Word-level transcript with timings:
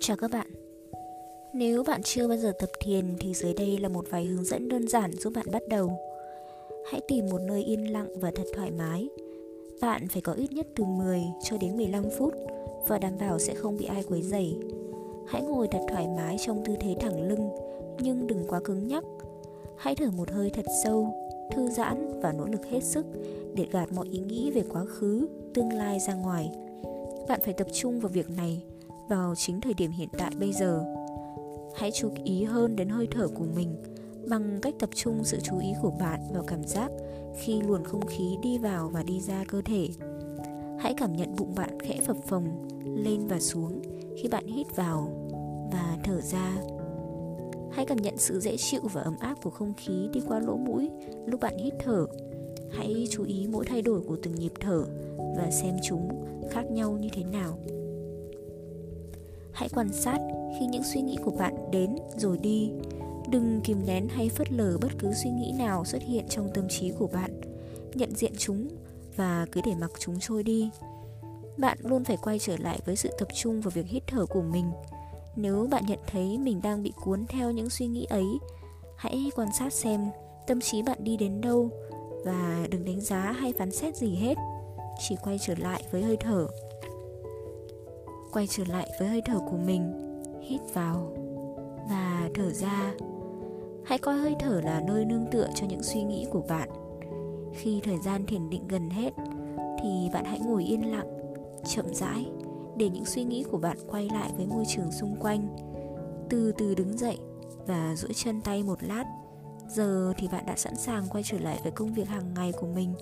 Chào 0.00 0.16
các 0.16 0.30
bạn 0.30 0.46
Nếu 1.54 1.84
bạn 1.84 2.02
chưa 2.02 2.28
bao 2.28 2.36
giờ 2.36 2.52
tập 2.58 2.70
thiền 2.80 3.16
thì 3.20 3.34
dưới 3.34 3.54
đây 3.54 3.78
là 3.78 3.88
một 3.88 4.04
vài 4.10 4.24
hướng 4.24 4.44
dẫn 4.44 4.68
đơn 4.68 4.88
giản 4.88 5.12
giúp 5.12 5.32
bạn 5.36 5.46
bắt 5.52 5.62
đầu 5.68 5.98
Hãy 6.90 7.00
tìm 7.08 7.26
một 7.30 7.40
nơi 7.48 7.64
yên 7.64 7.92
lặng 7.92 8.08
và 8.20 8.30
thật 8.34 8.44
thoải 8.54 8.70
mái 8.70 9.08
Bạn 9.80 10.08
phải 10.08 10.22
có 10.22 10.32
ít 10.32 10.52
nhất 10.52 10.66
từ 10.76 10.84
10 10.84 11.22
cho 11.42 11.56
đến 11.56 11.76
15 11.76 12.04
phút 12.18 12.34
và 12.88 12.98
đảm 12.98 13.12
bảo 13.20 13.38
sẽ 13.38 13.54
không 13.54 13.76
bị 13.76 13.84
ai 13.84 14.02
quấy 14.08 14.22
rầy. 14.22 14.56
Hãy 15.26 15.42
ngồi 15.42 15.68
thật 15.70 15.80
thoải 15.88 16.08
mái 16.16 16.36
trong 16.46 16.64
tư 16.64 16.74
thế 16.80 16.96
thẳng 17.00 17.28
lưng 17.28 17.50
nhưng 17.98 18.26
đừng 18.26 18.44
quá 18.48 18.60
cứng 18.64 18.88
nhắc. 18.88 19.04
Hãy 19.76 19.94
thở 19.94 20.10
một 20.16 20.30
hơi 20.30 20.50
thật 20.50 20.64
sâu, 20.84 21.14
thư 21.52 21.68
giãn 21.68 22.20
và 22.20 22.32
nỗ 22.32 22.46
lực 22.46 22.66
hết 22.66 22.84
sức 22.84 23.06
để 23.54 23.66
gạt 23.72 23.92
mọi 23.92 24.06
ý 24.10 24.18
nghĩ 24.18 24.50
về 24.50 24.62
quá 24.68 24.84
khứ, 24.84 25.28
tương 25.54 25.72
lai 25.72 25.98
ra 26.00 26.14
ngoài. 26.14 26.50
Bạn 27.28 27.40
phải 27.44 27.54
tập 27.54 27.66
trung 27.72 28.00
vào 28.00 28.08
việc 28.08 28.30
này 28.30 28.62
vào 29.08 29.34
chính 29.34 29.60
thời 29.60 29.74
điểm 29.74 29.90
hiện 29.90 30.08
tại 30.18 30.30
bây 30.40 30.52
giờ. 30.52 30.84
Hãy 31.76 31.90
chú 31.94 32.10
ý 32.24 32.44
hơn 32.44 32.76
đến 32.76 32.88
hơi 32.88 33.08
thở 33.10 33.28
của 33.28 33.44
mình 33.56 33.76
bằng 34.28 34.58
cách 34.62 34.74
tập 34.78 34.90
trung 34.94 35.24
sự 35.24 35.38
chú 35.40 35.58
ý 35.58 35.68
của 35.82 35.90
bạn 36.00 36.20
vào 36.32 36.44
cảm 36.46 36.64
giác 36.64 36.90
khi 37.38 37.60
luồng 37.60 37.84
không 37.84 38.06
khí 38.06 38.36
đi 38.42 38.58
vào 38.58 38.88
và 38.88 39.02
đi 39.02 39.20
ra 39.20 39.44
cơ 39.48 39.62
thể. 39.64 39.88
Hãy 40.78 40.94
cảm 40.96 41.12
nhận 41.12 41.36
bụng 41.36 41.54
bạn 41.54 41.80
khẽ 41.80 42.00
phập 42.06 42.16
phồng, 42.16 42.68
lên 42.96 43.26
và 43.26 43.40
xuống 43.40 43.82
khi 44.16 44.28
bạn 44.28 44.46
hít 44.46 44.76
vào 44.76 45.08
và 45.72 45.96
thở 46.04 46.20
ra. 46.20 46.56
Hãy 47.72 47.86
cảm 47.86 47.98
nhận 47.98 48.18
sự 48.18 48.40
dễ 48.40 48.56
chịu 48.56 48.80
và 48.92 49.02
ấm 49.02 49.16
áp 49.20 49.42
của 49.42 49.50
không 49.50 49.74
khí 49.76 50.08
đi 50.12 50.20
qua 50.28 50.40
lỗ 50.40 50.56
mũi 50.56 50.90
lúc 51.26 51.40
bạn 51.40 51.58
hít 51.58 51.74
thở. 51.84 52.06
Hãy 52.70 53.06
chú 53.10 53.24
ý 53.24 53.46
mỗi 53.52 53.64
thay 53.64 53.82
đổi 53.82 54.00
của 54.00 54.16
từng 54.22 54.34
nhịp 54.34 54.52
thở 54.60 54.84
và 55.36 55.50
xem 55.50 55.76
chúng 55.88 56.08
khác 56.50 56.70
nhau 56.70 56.98
như 57.00 57.08
thế 57.12 57.24
nào 57.24 57.58
hãy 59.56 59.68
quan 59.68 59.92
sát 59.92 60.18
khi 60.58 60.66
những 60.66 60.84
suy 60.84 61.00
nghĩ 61.00 61.16
của 61.24 61.30
bạn 61.30 61.54
đến 61.70 61.96
rồi 62.16 62.38
đi. 62.38 62.70
Đừng 63.28 63.60
kìm 63.64 63.86
nén 63.86 64.08
hay 64.08 64.28
phớt 64.28 64.52
lờ 64.52 64.78
bất 64.80 64.88
cứ 64.98 65.12
suy 65.14 65.30
nghĩ 65.30 65.52
nào 65.58 65.84
xuất 65.84 66.02
hiện 66.02 66.24
trong 66.28 66.48
tâm 66.54 66.68
trí 66.68 66.92
của 66.98 67.06
bạn. 67.06 67.40
Nhận 67.94 68.14
diện 68.14 68.32
chúng 68.38 68.68
và 69.16 69.46
cứ 69.52 69.60
để 69.66 69.72
mặc 69.80 69.90
chúng 69.98 70.20
trôi 70.20 70.42
đi. 70.42 70.70
Bạn 71.56 71.78
luôn 71.82 72.04
phải 72.04 72.16
quay 72.22 72.38
trở 72.38 72.56
lại 72.56 72.80
với 72.86 72.96
sự 72.96 73.10
tập 73.18 73.28
trung 73.34 73.60
vào 73.60 73.70
việc 73.70 73.86
hít 73.86 74.02
thở 74.06 74.26
của 74.26 74.42
mình. 74.42 74.70
Nếu 75.36 75.68
bạn 75.70 75.86
nhận 75.86 75.98
thấy 76.06 76.38
mình 76.38 76.60
đang 76.62 76.82
bị 76.82 76.92
cuốn 77.04 77.26
theo 77.28 77.50
những 77.50 77.70
suy 77.70 77.86
nghĩ 77.86 78.04
ấy, 78.04 78.26
hãy 78.96 79.30
quan 79.36 79.48
sát 79.58 79.72
xem 79.72 80.00
tâm 80.46 80.60
trí 80.60 80.82
bạn 80.82 80.98
đi 81.00 81.16
đến 81.16 81.40
đâu 81.40 81.70
và 82.24 82.66
đừng 82.70 82.84
đánh 82.84 83.00
giá 83.00 83.32
hay 83.32 83.52
phán 83.58 83.70
xét 83.70 83.96
gì 83.96 84.14
hết. 84.14 84.34
Chỉ 85.08 85.16
quay 85.22 85.38
trở 85.46 85.54
lại 85.58 85.82
với 85.90 86.02
hơi 86.02 86.16
thở 86.16 86.46
quay 88.36 88.46
trở 88.46 88.64
lại 88.68 88.90
với 88.98 89.08
hơi 89.08 89.22
thở 89.24 89.38
của 89.38 89.56
mình. 89.56 89.92
Hít 90.42 90.60
vào. 90.74 91.12
Và 91.90 92.28
thở 92.34 92.50
ra. 92.50 92.94
Hãy 93.84 93.98
coi 93.98 94.16
hơi 94.16 94.34
thở 94.38 94.60
là 94.64 94.82
nơi 94.86 95.04
nương 95.04 95.26
tựa 95.30 95.48
cho 95.54 95.66
những 95.66 95.82
suy 95.82 96.02
nghĩ 96.02 96.26
của 96.30 96.42
bạn. 96.48 96.68
Khi 97.54 97.80
thời 97.84 97.98
gian 98.04 98.26
thiền 98.26 98.50
định 98.50 98.68
gần 98.68 98.90
hết, 98.90 99.10
thì 99.82 100.10
bạn 100.12 100.24
hãy 100.24 100.40
ngồi 100.40 100.64
yên 100.64 100.92
lặng, 100.92 101.18
chậm 101.64 101.94
rãi, 101.94 102.26
để 102.76 102.90
những 102.90 103.04
suy 103.04 103.24
nghĩ 103.24 103.44
của 103.50 103.58
bạn 103.58 103.76
quay 103.86 104.08
lại 104.12 104.30
với 104.36 104.46
môi 104.46 104.64
trường 104.68 104.92
xung 104.92 105.16
quanh. 105.20 105.56
Từ 106.30 106.52
từ 106.58 106.74
đứng 106.74 106.98
dậy 106.98 107.18
và 107.66 107.94
duỗi 107.96 108.12
chân 108.14 108.40
tay 108.40 108.62
một 108.62 108.82
lát. 108.82 109.04
Giờ 109.68 110.12
thì 110.16 110.28
bạn 110.32 110.46
đã 110.46 110.56
sẵn 110.56 110.76
sàng 110.76 111.04
quay 111.10 111.22
trở 111.22 111.38
lại 111.38 111.60
với 111.62 111.72
công 111.72 111.94
việc 111.94 112.08
hàng 112.08 112.34
ngày 112.34 112.52
của 112.52 112.66
mình, 112.66 112.94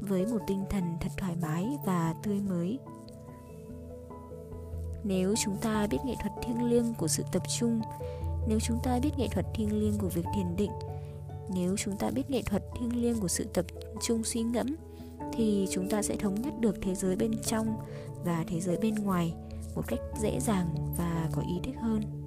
với 0.00 0.26
một 0.26 0.40
tinh 0.46 0.64
thần 0.70 0.84
thật 1.00 1.10
thoải 1.16 1.36
mái 1.42 1.66
và 1.86 2.14
tươi 2.22 2.40
mới 2.40 2.78
nếu 5.04 5.34
chúng 5.44 5.56
ta 5.56 5.86
biết 5.86 5.98
nghệ 6.04 6.14
thuật 6.20 6.32
thiêng 6.42 6.64
liêng 6.64 6.94
của 6.94 7.08
sự 7.08 7.24
tập 7.32 7.42
trung, 7.58 7.80
nếu 8.48 8.58
chúng 8.60 8.78
ta 8.82 8.98
biết 9.02 9.10
nghệ 9.16 9.28
thuật 9.28 9.46
thiêng 9.54 9.80
liêng 9.80 9.98
của 9.98 10.08
việc 10.08 10.24
thiền 10.34 10.56
định, 10.56 10.72
nếu 11.54 11.76
chúng 11.76 11.96
ta 11.96 12.10
biết 12.10 12.30
nghệ 12.30 12.42
thuật 12.42 12.62
thiêng 12.78 13.02
liêng 13.02 13.20
của 13.20 13.28
sự 13.28 13.44
tập 13.54 13.66
trung 14.06 14.24
suy 14.24 14.42
ngẫm, 14.42 14.76
thì 15.32 15.68
chúng 15.70 15.88
ta 15.88 16.02
sẽ 16.02 16.16
thống 16.16 16.34
nhất 16.34 16.54
được 16.60 16.76
thế 16.82 16.94
giới 16.94 17.16
bên 17.16 17.30
trong 17.46 17.76
và 18.24 18.44
thế 18.48 18.60
giới 18.60 18.76
bên 18.76 18.94
ngoài 18.94 19.34
một 19.74 19.82
cách 19.86 20.00
dễ 20.20 20.40
dàng 20.40 20.94
và 20.98 21.28
có 21.32 21.42
ý 21.42 21.60
thức 21.62 21.74
hơn. 21.80 22.19